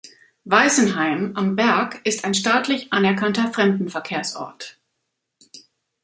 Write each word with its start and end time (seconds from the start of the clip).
Weisenheim 0.45 1.33
am 1.35 1.55
Berg 1.55 2.01
ist 2.07 2.25
ein 2.25 2.33
staatlich 2.33 2.91
anerkannter 2.91 3.53
Fremdenverkehrsort. 3.53 4.79